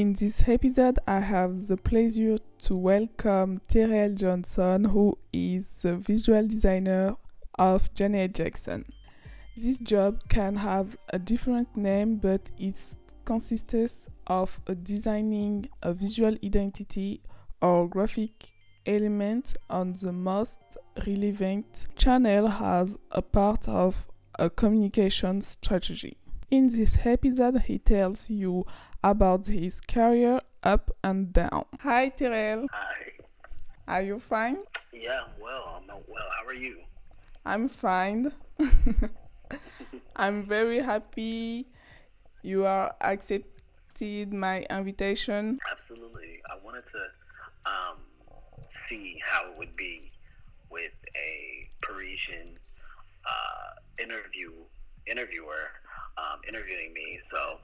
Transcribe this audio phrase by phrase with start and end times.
[0.00, 6.46] In this episode, I have the pleasure to welcome Terrell Johnson, who is the visual
[6.46, 7.16] designer
[7.58, 8.86] of Janet Jackson.
[9.58, 12.82] This job can have a different name, but it
[13.26, 17.20] consists of designing a visual identity
[17.60, 18.54] or graphic
[18.86, 24.08] element on the most relevant channel as a part of
[24.38, 26.16] a communication strategy.
[26.50, 28.64] In this episode, he tells you
[29.02, 31.64] about his career up and down.
[31.80, 32.66] Hi, Terrell.
[32.72, 33.12] Hi.
[33.88, 34.58] Are you fine?
[34.92, 35.82] Yeah, I'm well.
[35.82, 36.26] I'm well.
[36.38, 36.78] How are you?
[37.44, 38.32] I'm fine.
[40.16, 41.66] I'm very happy
[42.42, 45.58] you are accepted my invitation.
[45.70, 46.40] Absolutely.
[46.50, 47.98] I wanted to um,
[48.72, 50.12] see how it would be
[50.70, 52.58] with a Parisian
[53.26, 54.52] uh, interview
[55.06, 55.72] interviewer
[56.16, 57.18] um, interviewing me.
[57.28, 57.58] So,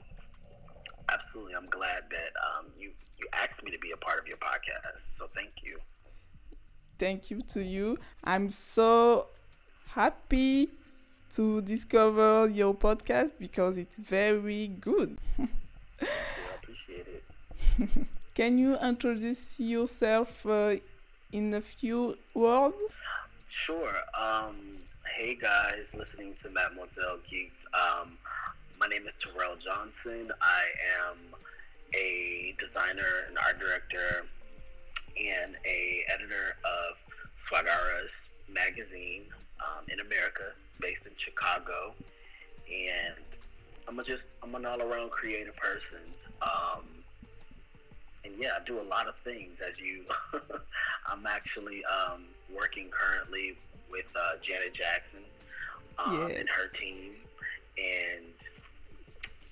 [1.11, 4.37] absolutely, I'm glad that um, you you asked me to be a part of your
[4.37, 5.01] podcast.
[5.15, 5.79] So, thank you.
[6.99, 7.97] Thank you to you.
[8.23, 9.27] I'm so
[9.89, 10.69] happy
[11.33, 15.17] to discover your podcast because it's very good.
[15.39, 15.47] I
[16.55, 17.89] appreciate it.
[18.35, 20.75] Can you introduce yourself uh,
[21.31, 22.75] in a few words?
[23.49, 23.93] Sure.
[24.19, 24.77] Um,
[25.15, 27.65] hey guys, listening to Mademoiselle Geeks.
[27.73, 28.17] Um,
[28.79, 30.31] my name is Terrell Johnson.
[30.41, 30.63] I
[31.09, 31.17] am
[31.95, 34.25] a designer and art director
[35.17, 36.95] and a editor of
[37.41, 39.23] Swagaras magazine
[39.59, 41.93] um, in America, based in Chicago.
[42.71, 43.15] And
[43.87, 45.99] I'm a just I'm an all around creative person.
[46.41, 46.83] Um,
[48.25, 49.59] and yeah, I do a lot of things.
[49.67, 50.03] As you,
[51.07, 53.57] I'm actually um, working currently
[53.89, 55.21] with uh, Janet Jackson
[55.97, 56.39] um, Yes.
[56.41, 57.13] and her team,
[57.77, 58.33] and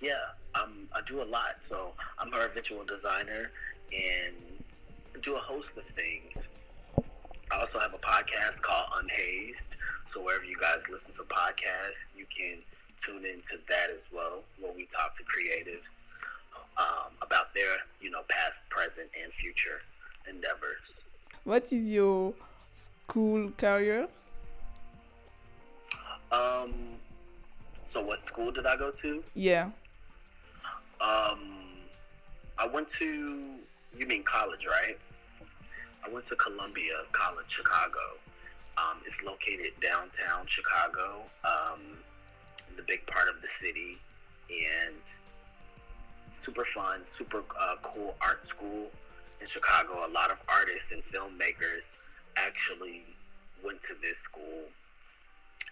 [0.01, 0.13] yeah,
[0.53, 1.57] um, I do a lot.
[1.61, 3.51] So I'm her visual designer
[3.93, 4.35] and
[5.21, 6.49] do a host of things.
[7.51, 9.77] I also have a podcast called Unhazed.
[10.05, 12.57] So wherever you guys listen to podcasts, you can
[12.97, 16.01] tune into that as well, where we talk to creatives
[16.77, 19.79] um, about their, you know, past, present, and future
[20.29, 21.05] endeavors.
[21.43, 22.33] What is your
[22.73, 24.07] school career?
[26.31, 26.73] Um,
[27.87, 29.23] so what school did I go to?
[29.35, 29.69] Yeah.
[31.05, 31.39] Um,
[32.57, 33.59] I went to,
[33.97, 34.97] you mean college, right?
[36.03, 37.99] I went to Columbia College, Chicago.
[38.77, 41.79] Um, it's located downtown Chicago, um,
[42.75, 43.97] the big part of the city,
[44.49, 44.95] and
[46.33, 48.89] super fun, super uh, cool art school
[49.39, 50.05] in Chicago.
[50.05, 51.97] A lot of artists and filmmakers
[52.35, 53.03] actually
[53.63, 54.63] went to this school,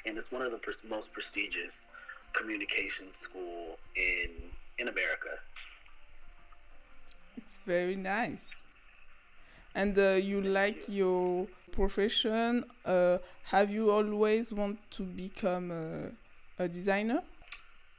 [0.05, 1.87] and it's one of the most prestigious
[2.33, 4.29] communication school in
[4.77, 5.29] in America.
[7.37, 8.47] It's very nice.
[9.75, 12.65] And uh, you like your profession?
[12.85, 17.21] Uh, have you always want to become a, a designer?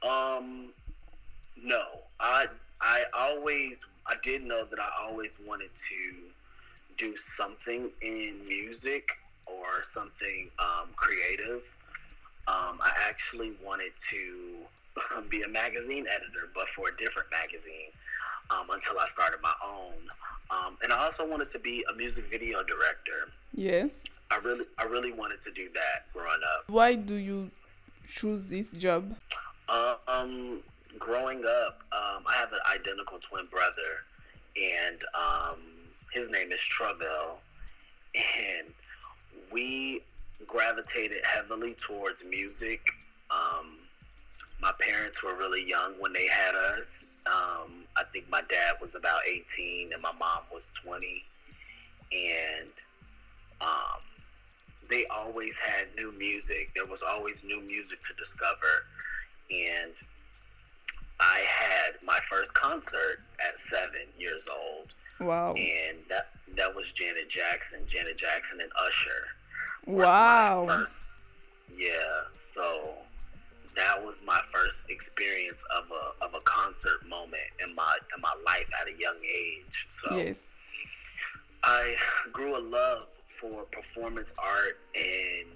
[0.01, 0.69] Um,
[1.61, 1.83] no,
[2.19, 2.47] I
[2.81, 6.13] I always I did know that I always wanted to
[6.97, 9.09] do something in music
[9.45, 11.63] or something um, creative.
[12.47, 14.55] Um, I actually wanted to
[15.29, 17.91] be a magazine editor, but for a different magazine
[18.49, 19.93] um, until I started my own.
[20.51, 23.31] Um, and I also wanted to be a music video director.
[23.53, 24.03] Yes.
[24.31, 26.63] I really I really wanted to do that growing up.
[26.67, 27.51] Why do you
[28.07, 29.15] choose this job?
[29.67, 30.61] Uh, um,
[30.99, 34.03] growing up, um, I have an identical twin brother,
[34.55, 35.59] and um,
[36.11, 37.39] his name is Travell,
[38.15, 38.67] and
[39.51, 40.01] we
[40.47, 42.81] gravitated heavily towards music.
[43.31, 43.74] Um,
[44.65, 47.05] my parents were really young when they had us.
[47.27, 51.23] Um, I think my dad was about 18 and my mom was 20,
[52.11, 52.69] and
[53.61, 54.01] um,
[54.89, 56.71] they always had new music.
[56.75, 58.87] There was always new music to discover
[59.51, 59.91] and
[61.19, 64.87] I had my first concert at seven years old,
[65.19, 65.53] Wow.
[65.53, 69.27] and that that was Janet Jackson, Janet Jackson and Usher.
[69.85, 70.65] Wow.
[70.67, 71.03] first-
[71.77, 72.95] yeah, so
[73.75, 78.33] that was my first experience of a of a concert moment in my in my
[78.45, 79.87] life at a young age.
[80.01, 80.51] So Yes.
[81.63, 81.95] I
[82.31, 85.47] grew a love for performance art and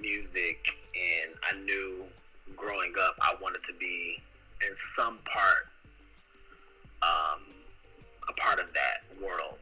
[0.00, 2.04] music, and I knew
[2.56, 4.20] growing up I wanted to be
[4.66, 5.66] in some part
[7.02, 7.40] um,
[8.28, 9.58] a part of that world.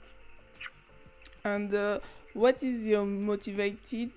[1.45, 2.01] And uh,
[2.35, 4.11] what is your motivated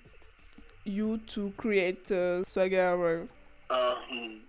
[0.86, 3.36] you to create uh, Swagger Awards?
[3.69, 4.42] Um,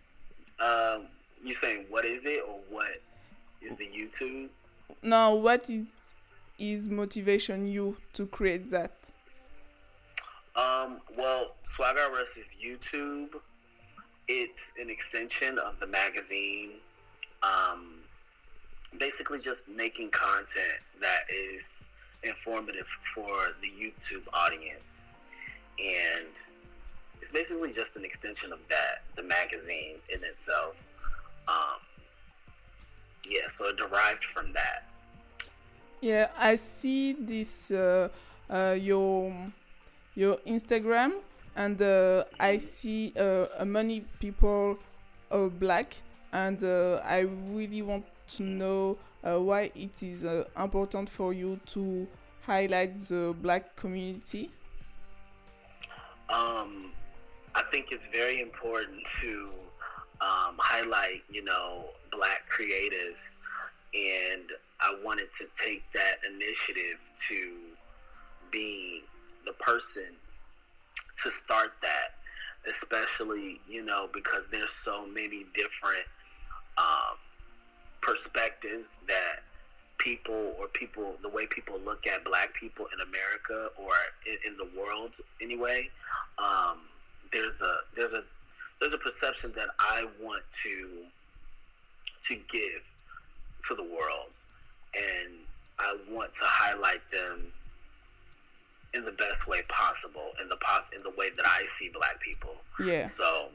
[0.59, 1.07] um,
[1.45, 3.01] you saying what is it or what
[3.63, 4.49] is the YouTube?
[5.03, 5.87] now what is
[6.59, 8.93] is motivation you to create that?
[10.55, 12.01] Um, well, Swagger
[12.37, 13.31] is YouTube.
[14.29, 16.73] It's an extension of the magazine.
[17.43, 18.01] Um,
[18.99, 21.65] basically, just making content that is
[22.23, 25.17] informative for the YouTube audience.
[25.79, 26.29] And
[27.31, 30.75] it's basically just an extension of that, the magazine in itself.
[31.47, 31.79] Um,
[33.29, 34.85] yeah, so it derived from that.
[36.01, 38.09] Yeah, I see this uh,
[38.49, 39.35] uh, your
[40.15, 41.13] your Instagram,
[41.55, 44.79] and uh, I see uh, many people
[45.31, 45.95] are black,
[46.33, 47.21] and uh, I
[47.53, 48.07] really want
[48.37, 52.09] to know uh, why it is uh, important for you to
[52.43, 54.51] highlight the black community.
[56.29, 56.93] Um,
[57.55, 59.49] I think it's very important to
[60.21, 63.37] um, highlight, you know, black creatives,
[63.95, 64.51] and
[64.81, 66.99] I wanted to take that initiative
[67.29, 67.53] to
[68.51, 69.03] be
[69.45, 70.15] the person
[71.23, 72.15] to start that,
[72.69, 76.07] especially, you know, because there's so many different
[76.79, 77.17] um,
[78.01, 79.43] perspectives that
[79.99, 83.93] people or people the way people look at black people in America or
[84.27, 85.11] in, in the world
[85.43, 85.89] anyway.
[86.39, 86.79] Um,
[87.33, 88.23] there's a there's a
[88.81, 90.89] there's a perception that I want to
[92.29, 92.83] to give
[93.69, 94.31] to the world
[94.95, 95.33] and
[95.79, 97.47] I want to highlight them
[98.95, 102.21] in the best way possible in the pos- in the way that I see black
[102.21, 103.05] people Yeah.
[103.07, 103.49] so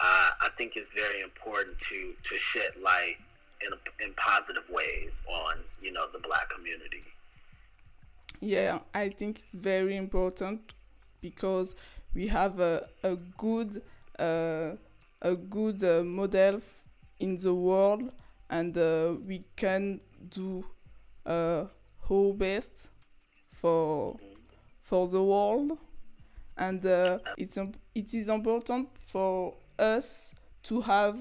[0.00, 3.16] uh, I think it's very important to to shed light
[3.62, 3.70] in
[4.06, 7.02] in positive ways on you know the black community.
[8.40, 10.74] Yeah, I think it's very important
[11.22, 11.74] because
[12.16, 13.82] we have a, a good
[14.18, 14.70] uh,
[15.20, 16.60] a good uh, model
[17.20, 18.10] in the world
[18.48, 20.64] and uh, we can do
[21.26, 21.66] uh,
[22.10, 22.88] our best
[23.50, 24.16] for
[24.82, 25.78] for the world.
[26.56, 27.58] And uh, it's
[27.94, 30.34] it is important for us
[30.64, 31.18] to have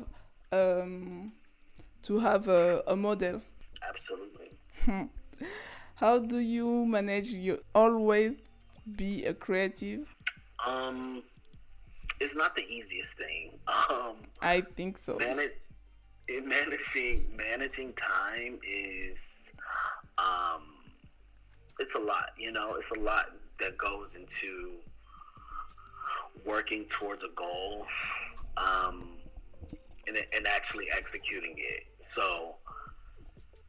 [0.53, 1.33] um,
[2.03, 3.41] to have a, a model.
[3.89, 4.51] Absolutely.
[5.95, 8.35] how do you manage you always
[8.95, 10.14] be a creative
[10.65, 11.23] Um,
[12.19, 13.59] it's not the easiest thing.
[13.89, 15.51] Um, i think so manage,
[16.43, 19.51] managing managing time is
[20.17, 20.63] um,
[21.79, 22.31] it's a lot.
[22.37, 24.75] You know, it's a lot that goes into
[26.45, 27.85] working towards a goal.
[28.57, 29.15] Um,
[30.07, 31.83] and, and actually executing it.
[31.99, 32.55] So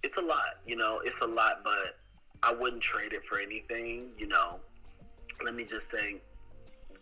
[0.02, 1.98] it's a lot, you know, it's a lot, but
[2.42, 4.60] I wouldn't trade it for anything, you know.
[5.44, 6.20] Let me just say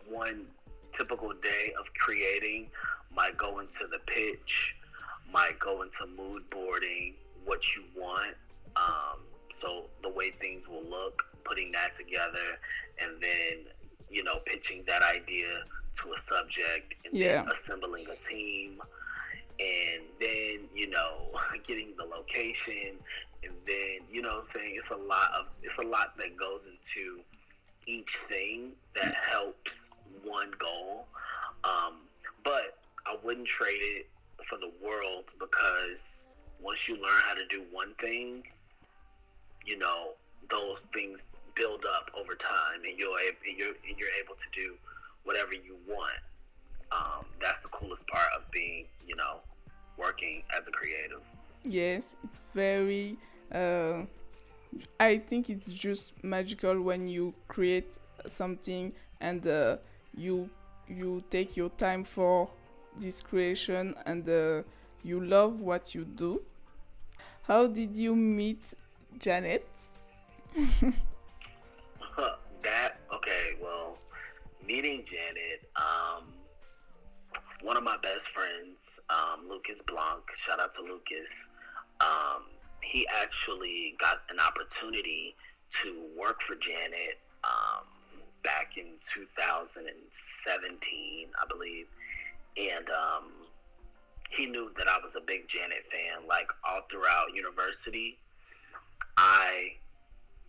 [0.09, 0.45] one
[0.91, 2.67] typical day of creating
[3.13, 4.75] might go into the pitch,
[5.31, 7.15] might go into mood boarding,
[7.45, 8.35] what you want.
[8.75, 9.19] Um,
[9.51, 12.59] so the way things will look, putting that together,
[13.01, 13.65] and then,
[14.09, 15.47] you know, pitching that idea
[16.01, 17.43] to a subject and Yeah.
[17.43, 18.81] then assembling a team
[19.59, 21.29] and then you know
[21.67, 22.97] getting the location
[23.43, 26.35] and then you know what i'm saying it's a lot of it's a lot that
[26.35, 27.21] goes into
[27.87, 29.91] each thing that helps
[30.25, 31.05] one goal
[31.63, 31.95] um,
[32.43, 34.07] but i wouldn't trade it
[34.45, 36.23] for the world because
[36.61, 38.43] once you learn how to do one thing
[39.65, 40.09] you know
[40.49, 41.23] those things
[41.55, 44.75] build up over time and you're, and you're, and you're able to do
[45.23, 46.19] whatever you want
[46.91, 49.39] um, that's the coolest part of being, you know,
[49.97, 51.21] working as a creative.
[51.63, 53.17] yes it's very
[53.51, 54.01] uh,
[54.99, 59.77] i think it's just magical when you create something and uh,
[60.17, 60.49] you
[60.87, 62.49] you take your time for
[62.97, 64.61] this creation and uh,
[65.03, 66.41] you love what you do
[67.43, 68.73] how did you meet
[69.19, 69.67] janet
[72.65, 73.97] that okay, well,
[74.67, 76.23] meeting Janet, um,
[77.61, 78.77] one of my best friends,
[79.09, 80.23] um, Lucas Blanc.
[80.35, 81.31] Shout out to Lucas.
[82.01, 82.43] Um,
[82.81, 85.35] he actually got an opportunity
[85.81, 87.85] to work for Janet um,
[88.45, 91.87] back in 2017, I believe,
[92.55, 93.31] and um,
[94.29, 96.27] he knew that I was a big Janet fan.
[96.27, 98.19] Like all throughout university,
[99.17, 99.73] I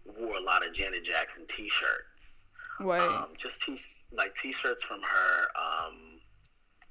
[0.05, 2.43] wore a lot of Janet Jackson T-shirts.
[2.81, 3.81] ouais Um, just t-
[4.13, 6.21] like T-shirts from her, um,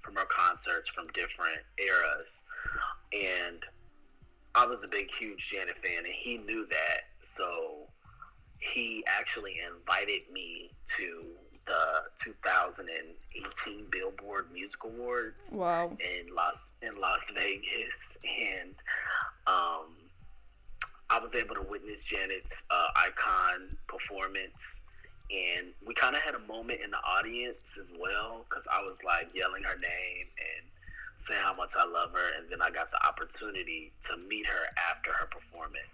[0.01, 2.29] from her concerts from different eras,
[3.13, 3.63] and
[4.55, 7.01] I was a big, huge Janet fan, and he knew that.
[7.27, 7.84] So
[8.73, 11.25] he actually invited me to
[11.65, 15.91] the 2018 Billboard Music Awards wow.
[15.99, 18.75] in Las in Las Vegas, and
[19.47, 19.95] um,
[21.09, 24.81] I was able to witness Janet's uh, icon performance,
[25.31, 28.97] and we kind of had a moment in the audience as well because I was
[29.05, 30.65] like yelling her name and
[31.27, 34.65] saying how much I love her, and then I got the opportunity to meet her
[34.91, 35.89] after her performance.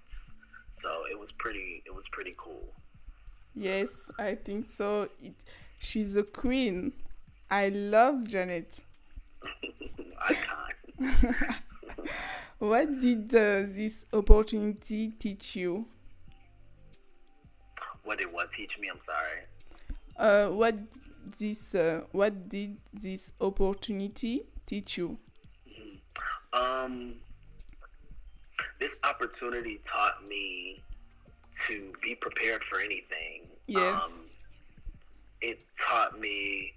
[0.82, 1.84] So it was pretty.
[1.86, 2.74] It was pretty cool.
[3.56, 5.10] Yes, I think so.
[5.22, 5.36] It,
[5.80, 6.94] she's a queen.
[7.50, 8.74] I love Janet.
[10.30, 11.36] Icon.
[12.60, 15.86] what did uh, this opportunity teach you?
[18.04, 18.90] What did what teach me?
[18.90, 19.42] I'm sorry.
[20.18, 20.76] Uh, what
[21.38, 25.18] this uh, what did this opportunity teach you?
[26.54, 27.16] Um,
[28.80, 30.82] this opportunity taught me
[31.68, 33.48] to be prepared for anything.
[33.68, 34.04] Yes.
[34.04, 34.26] Um,
[35.42, 36.74] it taught me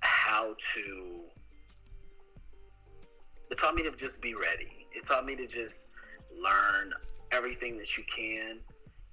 [0.00, 1.20] how to.
[3.50, 4.86] It taught me to just be ready.
[4.92, 5.86] It taught me to just
[6.32, 6.92] learn
[7.32, 8.58] everything that you can,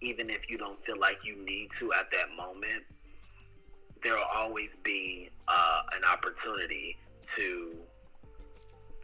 [0.02, 2.84] even if you don't feel like you need to at that moment.
[4.04, 6.98] There will always be uh, an opportunity
[7.36, 7.76] to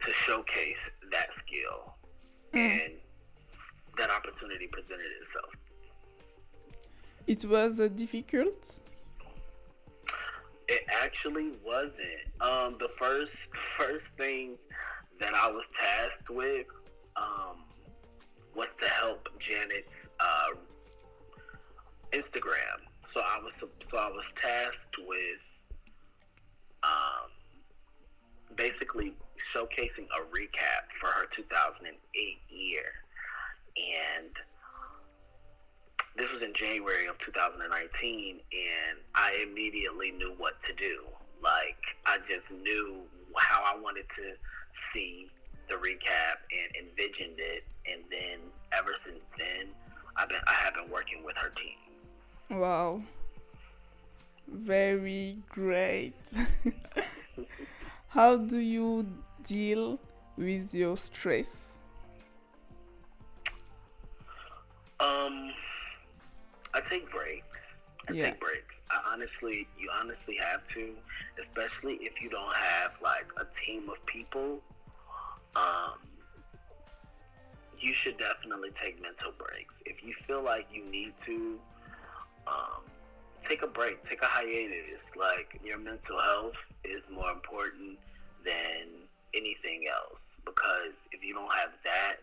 [0.00, 1.93] to showcase that skill,
[2.56, 2.92] and
[3.98, 5.50] that opportunity presented itself.
[7.26, 8.80] It was uh, difficult.
[10.68, 12.24] It actually wasn't.
[12.40, 14.56] Um, the first first thing
[15.20, 16.66] that I was tasked with
[17.16, 17.64] um,
[18.54, 20.56] was to help Janet's uh,
[22.12, 22.80] Instagram.
[23.10, 23.54] So I was
[23.88, 25.40] so I was tasked with
[26.82, 27.30] um,
[28.56, 32.92] basically showcasing a recap for her 2008 year,
[33.76, 34.30] and
[36.16, 41.02] this was in January of 2019, and I immediately knew what to do.
[41.42, 43.02] Like I just knew
[43.36, 44.32] how I wanted to
[44.92, 45.28] see
[45.68, 48.38] the recap and envisioned it, and then
[48.72, 49.68] ever since then,
[50.16, 52.58] I've been I have been working with her team.
[52.58, 53.02] Wow.
[54.46, 56.14] Very great.
[58.08, 59.06] How do you
[59.44, 59.98] deal
[60.36, 61.78] with your stress?
[65.00, 65.52] Um,
[66.72, 67.80] I take breaks.
[68.08, 68.30] I Yeah.
[68.30, 68.80] take breaks.
[68.90, 70.94] I honestly, you honestly have to,
[71.38, 74.60] especially if you don't have like a team of people.
[75.56, 75.98] Um,
[77.78, 79.82] you should definitely take mental breaks.
[79.86, 81.58] If you feel like you need to,
[82.46, 82.82] um,
[83.42, 85.10] take a break, take a hiatus.
[85.16, 87.98] Like your mental health is more important
[88.44, 89.03] than
[89.36, 92.16] anything else because if you don't have that,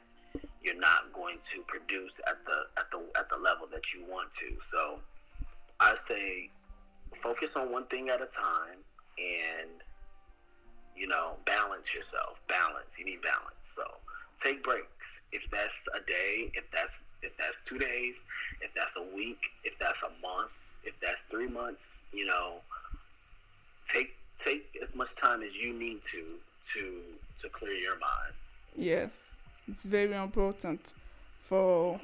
[0.63, 4.33] you're not going to produce at the at the at the level that you want
[4.35, 4.55] to.
[4.71, 4.99] So
[5.79, 6.49] I say
[7.21, 8.79] focus on one thing at a time
[9.17, 9.69] and
[10.95, 12.39] you know, balance yourself.
[12.47, 12.97] Balance.
[12.99, 13.63] You need balance.
[13.63, 13.83] So
[14.41, 15.21] take breaks.
[15.31, 18.23] If that's a day, if that's if that's two days,
[18.61, 20.51] if that's a week, if that's a month,
[20.83, 22.55] if that's three months, you know,
[23.87, 26.23] take take as much time as you need to
[26.73, 27.01] to
[27.41, 28.33] to clear your mind.
[28.75, 29.23] Yes,
[29.67, 30.93] it's very important
[31.41, 31.99] for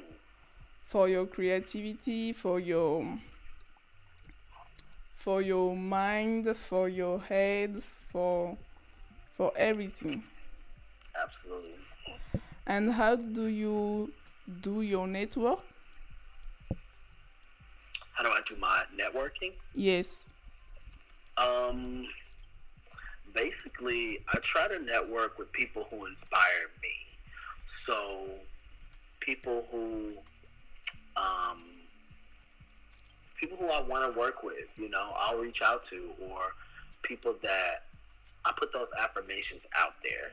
[0.84, 3.18] for your creativity, for your
[5.16, 8.56] for your mind, for your head, for
[9.36, 10.22] for everything.
[11.20, 11.74] Absolutely.
[12.66, 14.12] And how do you
[14.60, 15.60] do your network?
[18.12, 19.52] How do I do my networking?
[19.74, 20.28] Yes.
[21.36, 22.06] Um,
[23.34, 26.88] basically, I try to network with people who inspire me.
[27.66, 28.26] So,
[29.20, 30.12] people who,
[31.16, 31.62] um,
[33.36, 36.54] people who I want to work with, you know, I'll reach out to, or
[37.02, 37.84] people that
[38.44, 40.32] I put those affirmations out there,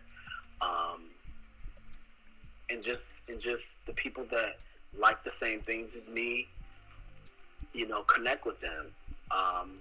[0.62, 1.04] um,
[2.70, 4.58] and just and just the people that
[4.98, 6.48] like the same things as me,
[7.74, 8.88] you know, connect with them.
[9.32, 9.80] Um,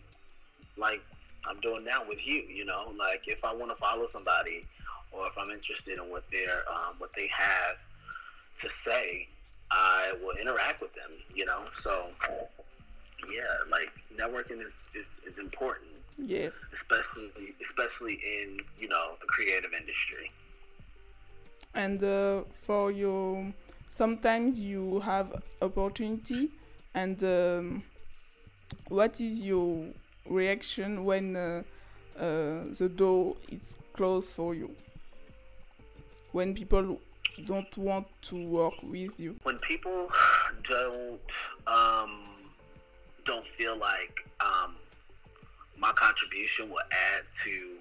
[0.76, 1.02] like
[1.48, 2.42] I'm doing now with you.
[2.42, 4.64] You know, like if I want to follow somebody,
[5.12, 7.76] or if I'm interested in what they're um, what they have
[8.56, 9.28] to say,
[9.70, 11.10] I will interact with them.
[11.34, 12.06] You know, so
[13.30, 16.66] yeah, like networking is is, is important, Yes.
[16.72, 17.30] especially
[17.62, 20.30] especially in you know the creative industry.
[21.74, 23.52] and uh, for your
[23.90, 26.50] sometimes you have opportunity
[26.94, 27.82] and um,
[28.88, 29.84] what is your
[30.28, 31.62] reaction when uh,
[32.18, 34.74] uh, the door is closed for you.
[36.32, 37.00] When people
[37.46, 39.36] don't want to work with you.
[39.42, 40.08] When people
[40.68, 41.20] don't
[41.66, 42.20] um,
[43.24, 44.74] don't feel like um,
[45.78, 47.78] my contribution will add to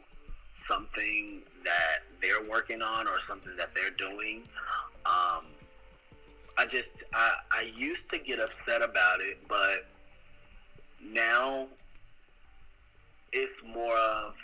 [0.57, 4.43] something that they're working on or something that they're doing,
[5.05, 5.45] um,
[6.57, 9.87] I just I I used to get upset about it, but
[11.01, 11.67] now
[13.33, 14.35] it's more of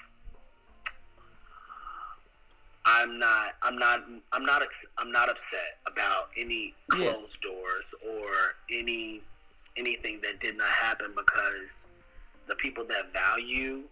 [2.86, 4.64] I'm not I'm not I'm not
[4.98, 7.54] I'm not upset about any closed yes.
[7.54, 8.30] doors or
[8.72, 9.22] any
[9.78, 11.82] anything that did not happen because
[12.48, 13.84] the people that value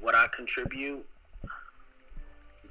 [0.00, 1.04] what I contribute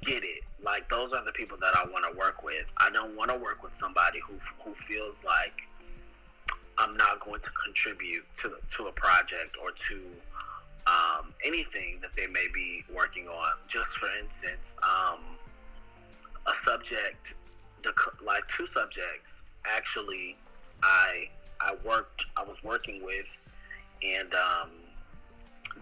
[0.02, 0.42] get it.
[0.62, 2.64] Like those are the people that I want to work with.
[2.78, 4.34] I don't want to work with somebody who
[4.64, 5.62] who feels like
[6.78, 10.00] I'm not going to contribute to to a project or to
[10.88, 13.52] um, anything that they may be working on.
[13.68, 15.20] Just for instance, um,
[16.46, 17.34] a subject,
[17.84, 17.92] the,
[18.24, 20.36] like two subjects, actually,
[20.82, 21.28] I
[21.60, 23.26] I worked, I was working with,
[24.02, 24.70] and um,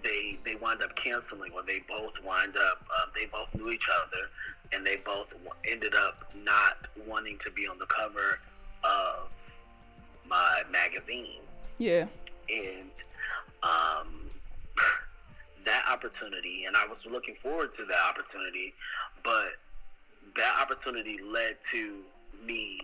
[0.02, 3.88] they they wind up canceling, or they both wind up, uh, they both knew each
[4.02, 4.28] other,
[4.72, 5.34] and they both
[5.70, 8.40] ended up not wanting to be on the cover
[8.82, 9.28] of
[10.28, 11.42] my magazine.
[11.78, 12.06] Yeah.
[12.48, 12.90] And
[13.62, 14.25] um,
[15.64, 18.72] that opportunity, and I was looking forward to that opportunity,
[19.22, 19.50] but
[20.36, 21.98] that opportunity led to
[22.44, 22.78] me,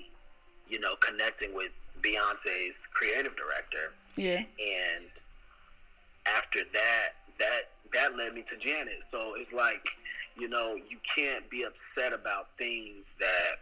[0.68, 1.70] you know, connecting with
[2.02, 3.92] Beyonce's creative director.
[4.16, 4.38] Yeah.
[4.38, 5.10] And
[6.26, 9.04] after that, that that led me to Janet.
[9.08, 9.86] So it's like,
[10.36, 13.60] you know, you can't be upset about things that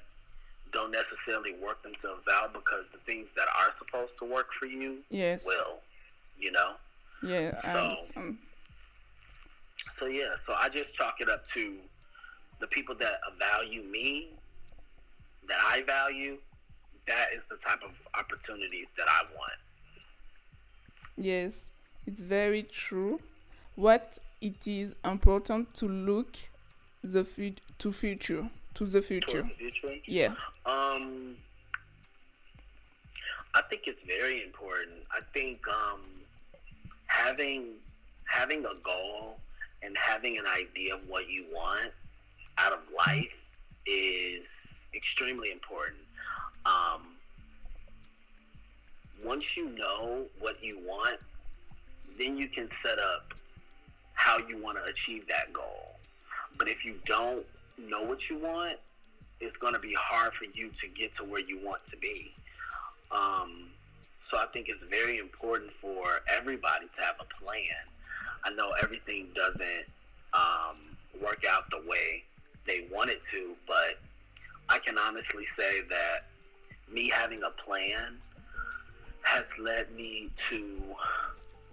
[0.72, 4.98] don't necessarily work themselves out because the things that are supposed to work for you
[5.10, 5.44] yes.
[5.44, 5.80] will.
[6.38, 6.72] You know?
[7.22, 7.56] Yeah.
[7.58, 8.38] So um,
[9.90, 11.76] So yeah, so I just chalk it up to
[12.60, 14.28] the people that value me,
[15.48, 16.38] that I value,
[17.06, 19.52] that is the type of opportunities that I want.
[21.16, 21.70] Yes,
[22.06, 23.20] it's very true.
[23.74, 26.36] What it is important to look
[27.02, 29.42] the fu- to future to the future.
[29.42, 29.94] the future.
[30.06, 30.34] Yeah.
[30.66, 31.36] Um,
[33.54, 34.98] I think it's very important.
[35.10, 36.00] I think um,
[37.24, 37.74] having
[38.26, 39.38] having a goal
[39.82, 41.90] and having an idea of what you want
[42.58, 43.32] out of life
[43.86, 44.46] is
[44.94, 45.98] extremely important.
[46.66, 47.16] Um,
[49.24, 51.18] once you know what you want,
[52.18, 53.34] then you can set up
[54.14, 55.96] how you want to achieve that goal.
[56.58, 57.44] But if you don't
[57.78, 58.76] know what you want,
[59.40, 62.32] it's going to be hard for you to get to where you want to be.
[63.10, 63.70] Um,
[64.20, 67.64] so I think it's very important for everybody to have a plan.
[68.44, 69.86] I know everything doesn't
[70.32, 70.76] um,
[71.20, 72.24] work out the way
[72.66, 73.98] they wanted to, but
[74.68, 76.24] I can honestly say that
[76.92, 78.18] me having a plan
[79.22, 80.80] has led me to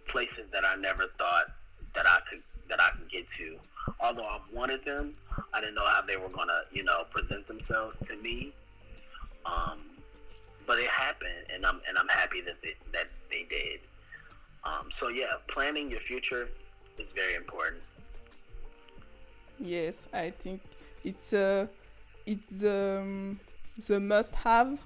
[0.08, 1.52] places that I never thought
[1.94, 3.58] that I could that I could get to.
[4.02, 5.16] Although I wanted them,
[5.54, 8.52] I didn't know how they were gonna, you know, present themselves to me.
[9.46, 9.80] Um,
[10.68, 13.80] but it happened, and I'm and I'm happy that they, that they did.
[14.64, 16.50] Um, so yeah, planning your future
[17.00, 17.82] is very important.
[19.60, 20.62] Yes, I think
[21.04, 21.68] it's a
[22.26, 23.40] it's um,
[23.88, 24.80] the must have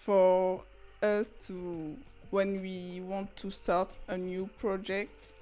[0.00, 0.62] for
[1.02, 1.96] us to
[2.30, 5.32] when we want to start a new project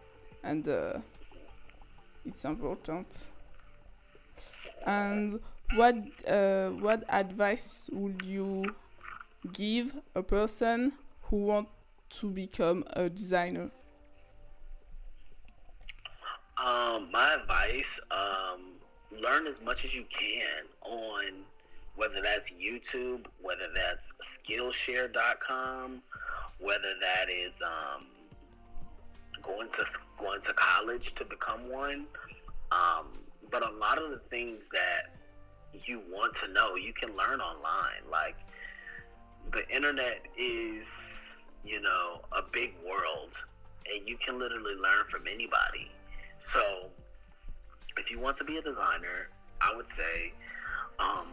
[0.42, 0.98] and uh,
[2.26, 3.26] it's important
[4.86, 5.40] and
[5.74, 5.96] what
[6.28, 8.64] uh, what advice would you
[9.52, 10.92] give a person
[11.24, 11.68] who want
[12.10, 13.70] to become a designer
[16.56, 18.74] um, my advice um,
[19.20, 21.44] learn as much as you can on
[21.96, 26.02] whether that's YouTube, whether that's Skillshare.com,
[26.58, 28.06] whether that is um,
[29.42, 29.84] going to
[30.18, 32.06] going to college to become one.
[32.72, 33.06] Um,
[33.50, 35.14] but a lot of the things that
[35.84, 38.02] you want to know, you can learn online.
[38.10, 38.36] Like
[39.52, 40.86] the internet is,
[41.64, 43.30] you know, a big world,
[43.92, 45.90] and you can literally learn from anybody.
[46.40, 46.86] So
[47.98, 50.32] if you want to be a designer, I would say
[50.98, 51.28] um,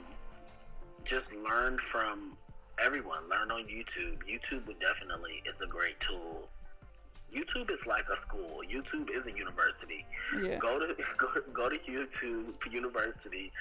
[1.05, 2.37] just learn from
[2.83, 3.29] everyone.
[3.29, 4.17] Learn on YouTube.
[4.29, 6.49] YouTube would definitely is a great tool.
[7.33, 8.61] YouTube is like a school.
[8.69, 10.05] YouTube is a university.
[10.41, 10.57] Yeah.
[10.57, 13.51] Go to go, go to YouTube University,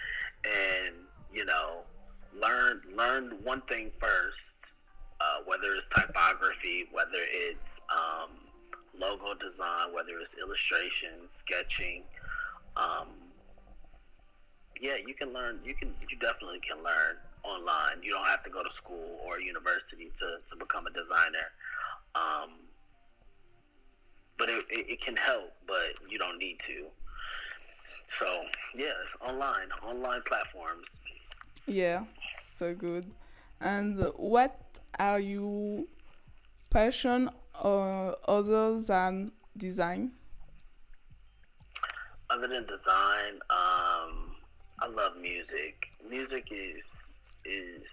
[0.45, 0.95] and
[1.33, 1.83] you know,
[2.41, 4.57] learn learn one thing first.
[5.21, 8.31] Uh, whether it's typography, whether it's um,
[8.99, 12.05] logo design, whether it's illustration, sketching,
[12.75, 13.09] um,
[14.81, 15.61] yeah, you can learn.
[15.63, 15.93] You can.
[16.09, 18.03] You definitely can learn online.
[18.03, 21.53] You don't have to go to school or university to, to become a designer.
[22.15, 22.70] Um,
[24.41, 26.87] but it, it, can help, but you don't need to.
[28.09, 28.27] So
[28.75, 28.87] yeah,
[29.21, 31.01] online, online platforms.
[31.67, 32.05] Yeah,
[32.55, 33.05] so good.
[33.61, 34.59] And what
[34.99, 35.89] are you
[36.71, 37.31] passion
[37.63, 40.13] uh, other than design?
[42.31, 44.35] Other than design, um,
[44.81, 45.87] I love music.
[46.09, 46.89] Music is
[47.45, 47.87] is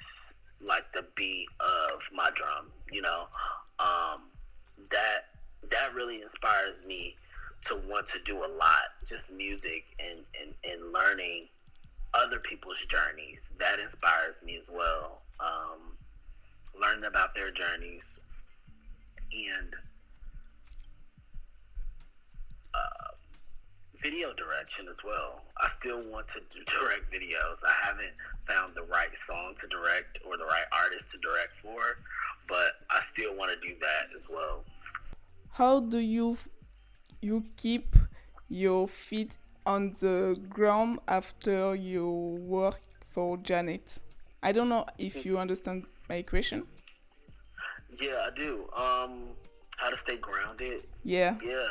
[0.62, 2.71] like the beat of my drum.
[2.89, 3.25] You know,
[3.79, 4.21] um,
[4.91, 5.37] that
[5.71, 7.15] that really inspires me
[7.65, 8.93] to want to do a lot.
[9.06, 11.47] Just music and and, and learning
[12.13, 13.41] other people's journeys.
[13.60, 15.21] That inspires me as well.
[15.39, 15.97] Um,
[16.80, 18.03] learning about their journeys
[19.32, 19.75] and
[22.73, 23.12] uh,
[24.01, 25.41] video direction as well.
[25.58, 27.58] I still want to direct videos.
[27.67, 28.13] I haven't
[28.47, 31.82] found the right song to direct or the right artist to direct for,
[32.47, 34.63] but I still want to do that as well.
[35.51, 36.38] How do you
[37.21, 37.95] you keep
[38.49, 39.31] your feet
[39.65, 42.07] on the ground after you
[42.41, 42.79] work
[43.10, 43.99] for Janet?
[44.43, 46.63] I don't know if you understand my question.
[47.99, 48.69] Yeah, I do.
[48.75, 49.29] Um,
[49.77, 50.88] how to stay grounded?
[51.03, 51.36] Yeah.
[51.43, 51.67] Yeah.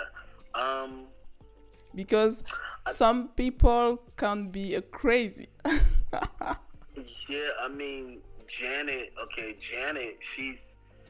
[0.54, 1.06] Um,
[1.94, 2.42] because
[2.88, 5.48] some people can be a crazy.
[7.28, 9.12] yeah, I mean Janet.
[9.24, 10.18] Okay, Janet.
[10.20, 10.58] She's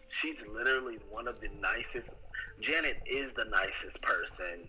[0.09, 2.11] she's literally one of the nicest.
[2.61, 4.69] Janet is the nicest person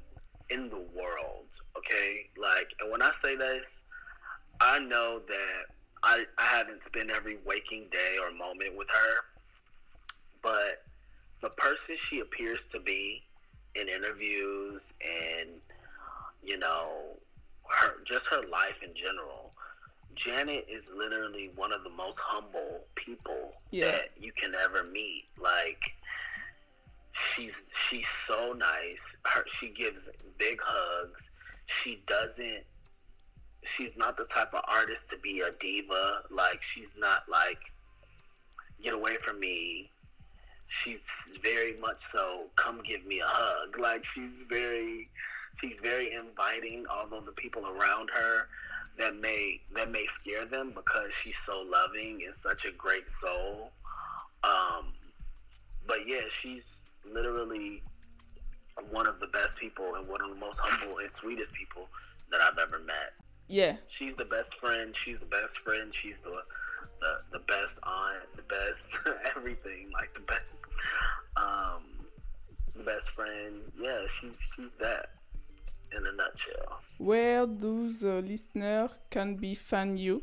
[0.50, 1.46] in the world.
[1.78, 3.68] Okay, like, and when I say this,
[4.60, 5.66] I know that
[6.04, 9.26] I I haven't spent every waking day or moment with her,
[10.42, 10.84] but
[11.42, 13.24] the person she appears to be
[13.76, 15.50] in interviews and
[16.44, 17.18] you know
[17.70, 19.52] her just her life in general
[20.16, 23.86] janet is literally one of the most humble people yeah.
[23.86, 25.96] that you can ever meet like
[27.18, 29.16] she's she's so nice.
[29.26, 31.30] Her she gives big hugs.
[31.66, 32.64] She doesn't
[33.64, 36.22] she's not the type of artist to be a diva.
[36.30, 37.60] Like she's not like
[38.84, 39.90] get away from me.
[40.68, 41.02] She's
[41.42, 43.80] very much so come give me a hug.
[43.80, 45.10] Like she's very
[45.60, 48.48] she's very inviting although the people around her
[49.00, 53.72] that may that may scare them because she's so loving and such a great soul.
[54.44, 54.94] Um
[55.88, 57.84] but yeah she's literally
[58.92, 61.88] one of the best people and one of the most humble and sweetest people
[62.32, 63.14] that I've ever met.
[63.48, 63.78] Yeah.
[63.88, 64.96] She's the best friend.
[64.96, 65.94] She's the best friend.
[65.94, 66.42] She's the
[67.00, 68.90] the, the best aunt, the best
[69.36, 70.42] everything, like the best
[71.36, 71.84] um,
[72.76, 73.62] the best friend.
[73.80, 75.10] Yeah, she's she's that
[75.96, 76.82] in a nutshell.
[76.98, 80.22] Where do the listener can be find you?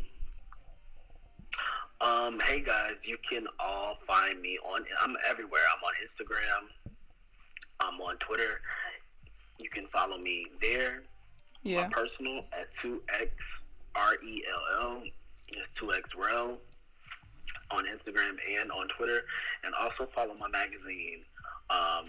[2.00, 4.84] Um, hey guys, you can all find me on.
[5.00, 5.62] I'm everywhere.
[5.76, 6.92] I'm on Instagram.
[7.80, 8.60] I'm on Twitter.
[9.58, 11.02] You can follow me there.
[11.62, 11.82] Yeah.
[11.82, 15.02] My personal at two X R E L L.
[15.48, 16.58] It's two X Rel
[17.70, 19.22] on Instagram and on Twitter,
[19.64, 21.20] and also follow my magazine
[21.70, 22.08] um,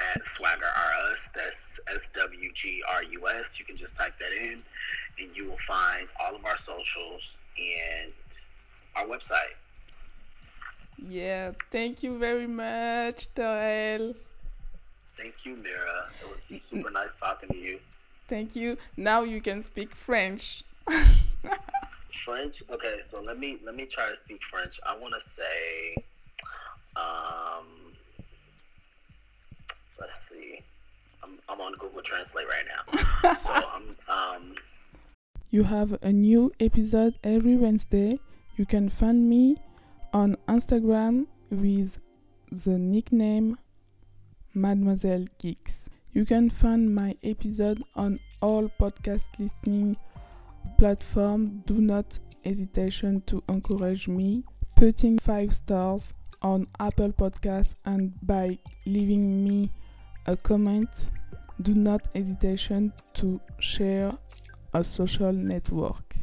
[0.00, 1.30] at Swagger R Us.
[1.34, 3.58] That's S W G R U S.
[3.58, 4.62] You can just type that in,
[5.20, 8.12] and you will find all of our socials and
[8.96, 9.54] our website.
[11.08, 14.14] Yeah, thank you very much, Terrell.
[15.16, 16.08] Thank you, Mira.
[16.22, 17.78] It was super nice talking to you.
[18.28, 18.78] Thank you.
[18.96, 20.64] Now you can speak French.
[22.24, 22.62] French.
[22.70, 24.80] Okay, so let me let me try to speak French.
[24.86, 25.94] I want to say,
[26.96, 27.66] um,
[30.00, 30.60] let's see.
[31.22, 33.34] I'm I'm on Google Translate right now.
[33.34, 34.54] so I'm um.
[35.50, 38.18] You have a new episode every Wednesday.
[38.56, 39.56] You can find me
[40.12, 41.98] on Instagram with
[42.52, 43.58] the nickname
[44.54, 45.90] Mademoiselle Geeks.
[46.12, 49.96] You can find my episode on all podcast listening
[50.78, 54.44] platform, do not hesitation to encourage me,
[54.76, 56.12] putting five stars
[56.42, 59.70] on Apple Podcasts and by leaving me
[60.26, 61.10] a comment.
[61.62, 64.12] Do not hesitation to share
[64.72, 66.13] a social network.